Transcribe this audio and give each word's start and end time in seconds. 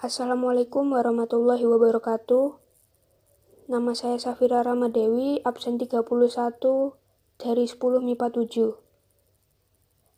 Assalamualaikum 0.00 0.96
warahmatullahi 0.96 1.68
wabarakatuh. 1.68 2.56
Nama 3.68 3.92
saya 3.92 4.16
Safira 4.16 4.64
Ramadewi, 4.64 5.44
absen 5.44 5.76
31 5.76 6.08
dari 7.36 7.68
10 7.68 7.76
MIPA 8.00 8.26
7. 8.32 8.72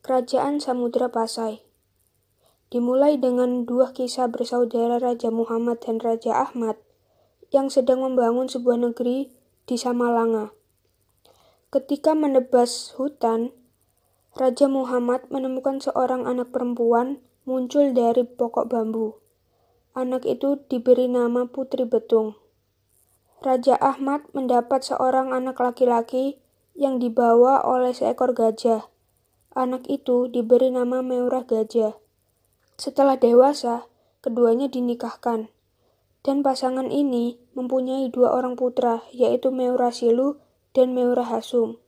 Kerajaan 0.00 0.64
Samudra 0.64 1.12
Pasai 1.12 1.60
Dimulai 2.72 3.20
dengan 3.20 3.68
dua 3.68 3.92
kisah 3.92 4.32
bersaudara 4.32 4.96
Raja 4.96 5.28
Muhammad 5.28 5.84
dan 5.84 6.00
Raja 6.00 6.48
Ahmad 6.48 6.80
yang 7.52 7.68
sedang 7.68 8.00
membangun 8.00 8.48
sebuah 8.48 8.80
negeri 8.80 9.28
di 9.68 9.76
Samalanga. 9.76 10.56
Ketika 11.68 12.16
menebas 12.16 12.96
hutan, 12.96 13.52
Raja 14.32 14.64
Muhammad 14.64 15.28
menemukan 15.28 15.76
seorang 15.76 16.24
anak 16.24 16.56
perempuan 16.56 17.20
muncul 17.44 17.92
dari 17.92 18.24
pokok 18.24 18.64
bambu. 18.72 19.27
Anak 19.96 20.28
itu 20.28 20.60
diberi 20.68 21.08
nama 21.08 21.48
Putri 21.48 21.88
Betung. 21.88 22.36
Raja 23.38 23.78
Ahmad 23.78 24.26
mendapat 24.34 24.82
seorang 24.82 25.30
anak 25.30 25.62
laki-laki 25.62 26.42
yang 26.74 26.98
dibawa 26.98 27.62
oleh 27.62 27.94
seekor 27.94 28.34
gajah. 28.34 28.90
Anak 29.54 29.86
itu 29.86 30.26
diberi 30.30 30.70
nama 30.70 31.02
Meurah 31.02 31.42
Gajah. 31.42 31.98
Setelah 32.78 33.18
dewasa, 33.18 33.90
keduanya 34.22 34.70
dinikahkan. 34.70 35.50
Dan 36.22 36.46
pasangan 36.46 36.90
ini 36.90 37.38
mempunyai 37.58 38.10
dua 38.10 38.34
orang 38.34 38.54
putra, 38.54 39.02
yaitu 39.10 39.50
Meurah 39.50 39.90
Silu 39.90 40.38
dan 40.76 40.94
Meurah 40.94 41.26
Hasum. 41.26 41.82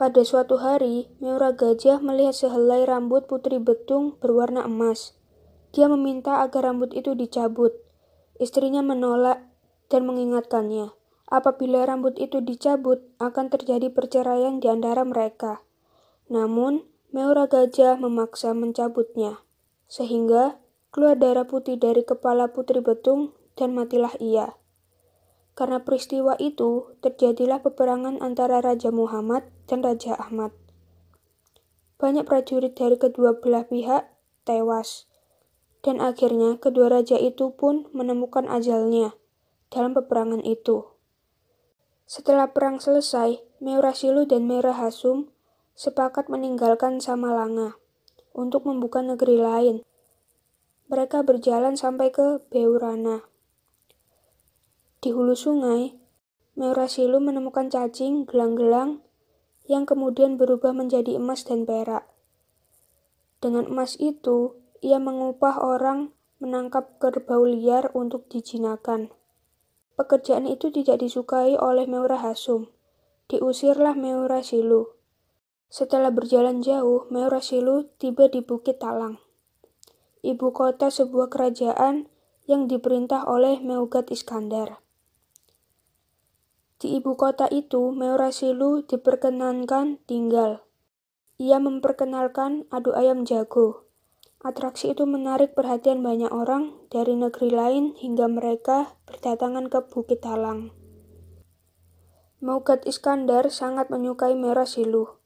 Pada 0.00 0.24
suatu 0.24 0.60
hari, 0.60 1.12
Meurah 1.20 1.52
Gajah 1.52 2.00
melihat 2.00 2.32
sehelai 2.32 2.84
rambut 2.88 3.28
Putri 3.28 3.60
Betung 3.60 4.16
berwarna 4.20 4.64
emas. 4.64 5.16
Dia 5.70 5.86
meminta 5.86 6.42
agar 6.42 6.66
rambut 6.66 6.90
itu 6.94 7.14
dicabut. 7.14 7.70
Istrinya 8.42 8.82
menolak 8.82 9.46
dan 9.90 10.06
mengingatkannya, 10.06 10.90
apabila 11.30 11.86
rambut 11.86 12.18
itu 12.18 12.42
dicabut 12.42 13.04
akan 13.22 13.52
terjadi 13.52 13.90
perceraian 13.90 14.58
di 14.58 14.66
antara 14.66 15.06
mereka. 15.06 15.62
Namun, 16.30 16.86
Meura 17.10 17.50
Gajah 17.50 17.98
memaksa 17.98 18.54
mencabutnya, 18.54 19.42
sehingga 19.90 20.62
keluar 20.94 21.18
darah 21.18 21.46
putih 21.46 21.74
dari 21.74 22.06
kepala 22.06 22.54
Putri 22.54 22.78
Betung 22.78 23.34
dan 23.58 23.74
matilah 23.74 24.14
ia. 24.22 24.54
Karena 25.58 25.82
peristiwa 25.82 26.38
itu, 26.38 26.94
terjadilah 27.02 27.60
peperangan 27.66 28.22
antara 28.22 28.62
Raja 28.62 28.94
Muhammad 28.94 29.50
dan 29.66 29.82
Raja 29.82 30.14
Ahmad. 30.16 30.54
Banyak 31.98 32.24
prajurit 32.24 32.78
dari 32.78 32.96
kedua 32.96 33.42
belah 33.42 33.66
pihak 33.68 34.08
tewas 34.48 35.09
dan 35.80 36.00
akhirnya 36.04 36.60
kedua 36.60 36.92
raja 36.92 37.16
itu 37.16 37.52
pun 37.56 37.88
menemukan 37.96 38.44
ajalnya 38.48 39.16
dalam 39.72 39.96
peperangan 39.96 40.44
itu. 40.44 40.84
Setelah 42.10 42.50
perang 42.50 42.82
selesai, 42.82 43.38
Meurasilu 43.62 44.26
dan 44.26 44.50
Merah 44.50 44.74
Hasum 44.74 45.30
sepakat 45.78 46.26
meninggalkan 46.26 46.98
Samalanga 46.98 47.78
untuk 48.34 48.66
membuka 48.66 49.00
negeri 49.00 49.38
lain. 49.38 49.76
Mereka 50.90 51.22
berjalan 51.22 51.78
sampai 51.78 52.10
ke 52.10 52.42
Beurana. 52.50 53.24
Di 55.00 55.14
hulu 55.14 55.38
sungai, 55.38 55.96
Meurasilu 56.58 57.22
menemukan 57.22 57.70
cacing 57.70 58.26
gelang-gelang 58.28 59.00
yang 59.70 59.86
kemudian 59.86 60.34
berubah 60.34 60.74
menjadi 60.74 61.16
emas 61.16 61.46
dan 61.46 61.62
perak. 61.62 62.04
Dengan 63.40 63.70
emas 63.70 63.96
itu, 63.96 64.59
ia 64.80 64.96
mengupah 64.96 65.60
orang 65.60 66.12
menangkap 66.40 66.96
kerbau 66.96 67.44
liar 67.44 67.92
untuk 67.92 68.28
dijinakan. 68.32 69.12
Pekerjaan 70.00 70.48
itu 70.48 70.72
tidak 70.72 71.04
disukai 71.04 71.60
oleh 71.60 71.84
Meura 71.84 72.16
Hasum. 72.16 72.72
Diusirlah 73.28 73.94
Meura 73.94 74.40
Silu. 74.40 74.96
Setelah 75.70 76.10
berjalan 76.10 76.64
jauh, 76.66 77.06
Meura 77.14 77.38
Silu 77.38 77.86
tiba 78.00 78.26
di 78.26 78.42
Bukit 78.42 78.82
Talang, 78.82 79.22
ibu 80.18 80.50
kota 80.50 80.90
sebuah 80.90 81.30
kerajaan 81.30 82.10
yang 82.50 82.66
diperintah 82.66 83.22
oleh 83.30 83.62
Meugat 83.62 84.10
Iskandar. 84.10 84.82
Di 86.82 86.98
ibu 86.98 87.14
kota 87.14 87.46
itu, 87.52 87.94
Meura 87.94 88.34
Silu 88.34 88.82
diperkenankan 88.82 90.02
tinggal. 90.10 90.66
Ia 91.38 91.62
memperkenalkan 91.62 92.66
adu 92.74 92.90
ayam 92.90 93.22
jago, 93.22 93.86
Atraksi 94.40 94.96
itu 94.96 95.04
menarik 95.04 95.52
perhatian 95.52 96.00
banyak 96.00 96.32
orang 96.32 96.72
dari 96.88 97.12
negeri 97.12 97.52
lain 97.52 97.92
hingga 98.00 98.24
mereka 98.24 98.96
berdatangan 99.04 99.68
ke 99.68 99.84
Bukit 99.92 100.24
Talang. 100.24 100.72
Maugat 102.40 102.88
Iskandar 102.88 103.52
sangat 103.52 103.92
menyukai 103.92 104.32
Merah 104.32 104.64
Siluh. 104.64 105.20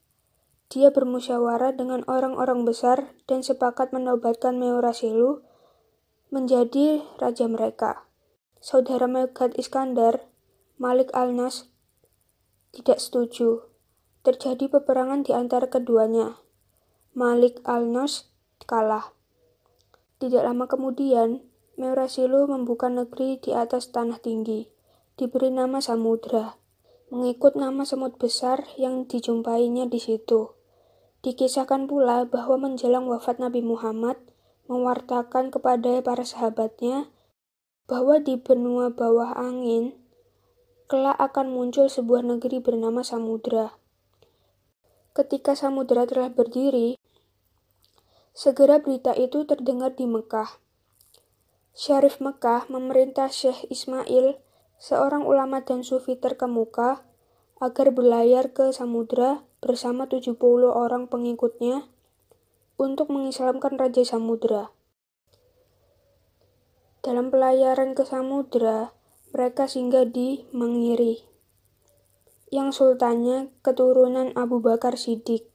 Dia 0.67 0.91
bermusyawarah 0.91 1.79
dengan 1.79 2.03
orang-orang 2.11 2.67
besar 2.67 3.15
dan 3.23 3.39
sepakat 3.39 3.95
menobatkan 3.95 4.59
Merah 4.59 4.91
Siluh 4.91 5.39
menjadi 6.27 6.99
raja 7.15 7.47
mereka. 7.47 8.03
Saudara 8.59 9.07
Maugat 9.07 9.55
Iskandar, 9.55 10.27
Malik 10.75 11.07
Al-Nas, 11.15 11.71
tidak 12.75 12.99
setuju. 12.99 13.63
Terjadi 14.27 14.67
peperangan 14.67 15.23
di 15.23 15.31
antara 15.31 15.71
keduanya. 15.71 16.35
Malik 17.15 17.63
Al-Nas 17.63 18.34
kalah. 18.63 19.11
Tidak 20.23 20.39
lama 20.39 20.71
kemudian, 20.71 21.43
Meurasilu 21.75 22.47
membuka 22.47 22.87
negeri 22.87 23.35
di 23.35 23.51
atas 23.51 23.91
tanah 23.91 24.23
tinggi, 24.23 24.71
diberi 25.19 25.51
nama 25.51 25.83
Samudra, 25.83 26.55
mengikut 27.11 27.59
nama 27.59 27.83
semut 27.83 28.15
besar 28.15 28.63
yang 28.79 29.03
dijumpainya 29.11 29.83
di 29.83 29.99
situ. 29.99 30.55
Dikisahkan 31.19 31.91
pula 31.91 32.23
bahwa 32.31 32.71
menjelang 32.71 33.11
wafat 33.11 33.43
Nabi 33.43 33.59
Muhammad, 33.59 34.15
mewartakan 34.71 35.51
kepada 35.51 35.99
para 35.99 36.23
sahabatnya 36.23 37.11
bahwa 37.91 38.23
di 38.23 38.39
benua 38.39 38.95
bawah 38.95 39.35
angin 39.35 39.99
kelak 40.87 41.19
akan 41.19 41.51
muncul 41.51 41.91
sebuah 41.91 42.23
negeri 42.23 42.63
bernama 42.63 43.03
Samudra. 43.03 43.75
Ketika 45.11 45.59
Samudra 45.59 46.07
telah 46.07 46.31
berdiri, 46.31 46.95
Segera 48.35 48.83
berita 48.83 49.15
itu 49.15 49.47
terdengar 49.47 49.95
di 49.95 50.03
Mekah. 50.03 50.59
Syarif 51.71 52.19
Mekah 52.19 52.67
memerintah 52.67 53.31
Syekh 53.31 53.63
Ismail, 53.71 54.43
seorang 54.75 55.23
ulama 55.23 55.63
dan 55.63 55.87
sufi 55.87 56.19
terkemuka, 56.19 57.07
agar 57.63 57.95
berlayar 57.95 58.51
ke 58.51 58.75
samudra 58.75 59.47
bersama 59.63 60.11
70 60.11 60.35
orang 60.67 61.07
pengikutnya 61.07 61.87
untuk 62.75 63.07
mengislamkan 63.07 63.79
Raja 63.79 64.03
Samudra. 64.03 64.75
Dalam 66.99 67.31
pelayaran 67.31 67.95
ke 67.95 68.03
samudra, 68.03 68.91
mereka 69.31 69.71
singgah 69.71 70.03
di 70.03 70.43
Mangiri, 70.51 71.23
yang 72.51 72.75
sultannya 72.75 73.55
keturunan 73.63 74.35
Abu 74.35 74.59
Bakar 74.59 74.99
Siddiq. 74.99 75.54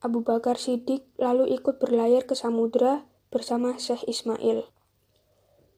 Abu 0.00 0.24
Bakar 0.24 0.56
Siddiq 0.56 1.04
lalu 1.20 1.60
ikut 1.60 1.76
berlayar 1.76 2.24
ke 2.24 2.32
samudra 2.32 3.04
bersama 3.28 3.76
Syekh 3.76 4.08
Ismail. 4.08 4.64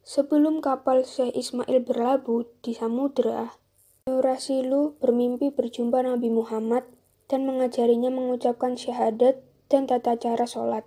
Sebelum 0.07 0.63
kapal 0.63 1.03
Syekh 1.03 1.35
Ismail 1.35 1.83
berlabuh 1.83 2.47
di 2.63 2.71
samudra, 2.71 3.59
Nurasilu 4.07 4.95
bermimpi 5.03 5.51
berjumpa 5.51 6.07
Nabi 6.07 6.31
Muhammad 6.31 6.87
dan 7.27 7.51
mengajarinya 7.51 8.15
mengucapkan 8.15 8.79
syahadat 8.79 9.43
dan 9.67 9.91
tata 9.91 10.15
cara 10.15 10.47
sholat. 10.47 10.87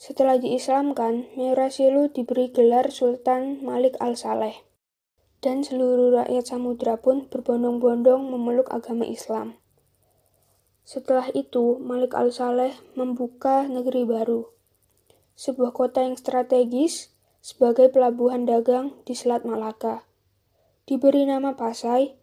Setelah 0.00 0.40
diislamkan, 0.40 1.28
Nurasilu 1.36 2.08
diberi 2.16 2.48
gelar 2.48 2.92
Sultan 2.92 3.60
Malik 3.60 3.96
Al-Saleh. 4.00 4.64
Dan 5.44 5.64
seluruh 5.64 6.16
rakyat 6.24 6.48
samudra 6.48 6.96
pun 6.96 7.28
berbondong-bondong 7.28 8.24
memeluk 8.32 8.72
agama 8.72 9.04
Islam. 9.04 9.60
Setelah 10.86 11.34
itu, 11.34 11.82
Malik 11.82 12.14
al-Saleh 12.14 12.70
membuka 12.94 13.66
negeri 13.66 14.06
baru, 14.06 14.46
sebuah 15.34 15.74
kota 15.74 16.06
yang 16.06 16.14
strategis 16.14 17.10
sebagai 17.42 17.90
pelabuhan 17.90 18.46
dagang 18.46 18.94
di 19.02 19.18
Selat 19.18 19.42
Malaka. 19.42 20.06
Diberi 20.86 21.26
nama 21.26 21.58
Pasai, 21.58 22.14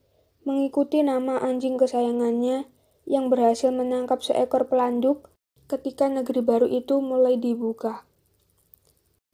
mengikuti 0.48 1.04
nama 1.04 1.44
anjing 1.44 1.76
kesayangannya 1.76 2.64
yang 3.04 3.28
berhasil 3.28 3.68
menangkap 3.68 4.24
seekor 4.24 4.72
pelanduk 4.72 5.28
ketika 5.68 6.08
negeri 6.08 6.40
baru 6.40 6.68
itu 6.72 7.04
mulai 7.04 7.36
dibuka. 7.36 8.08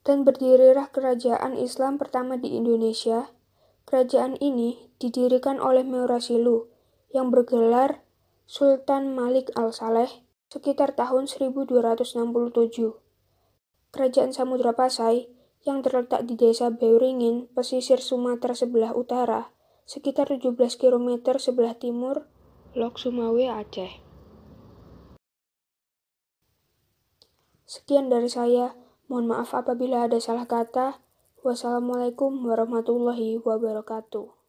Dan 0.02 0.26
berdirilah 0.26 0.90
kerajaan 0.90 1.54
Islam 1.54 2.02
pertama 2.02 2.34
di 2.34 2.58
Indonesia. 2.58 3.30
Kerajaan 3.86 4.34
ini 4.42 4.90
didirikan 4.98 5.62
oleh 5.62 5.86
Meurasilu 5.86 6.66
yang 7.14 7.30
bergelar 7.30 8.02
Sultan 8.50 9.14
Malik 9.14 9.54
Al-Saleh 9.54 10.26
sekitar 10.50 10.98
tahun 10.98 11.30
1267. 11.30 12.02
Kerajaan 13.94 14.34
Samudra 14.34 14.74
Pasai 14.74 15.30
yang 15.62 15.86
terletak 15.86 16.26
di 16.26 16.34
desa 16.34 16.66
Beuringin, 16.74 17.46
pesisir 17.54 18.02
Sumatera 18.02 18.50
sebelah 18.58 18.90
utara, 18.90 19.54
sekitar 19.86 20.26
17 20.34 20.58
km 20.82 21.38
sebelah 21.38 21.78
timur 21.78 22.26
Lok 22.74 22.98
Sumawe, 22.98 23.46
Aceh. 23.54 24.02
Sekian 27.70 28.10
dari 28.10 28.26
saya. 28.26 28.74
Mohon 29.06 29.26
maaf 29.30 29.54
apabila 29.54 30.10
ada 30.10 30.18
salah 30.18 30.50
kata. 30.50 30.98
Wassalamualaikum 31.46 32.42
warahmatullahi 32.42 33.38
wabarakatuh. 33.38 34.39